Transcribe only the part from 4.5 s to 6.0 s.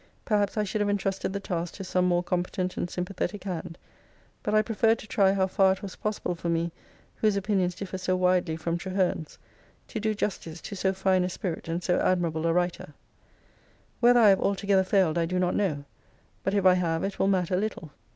I preferred to try how far it was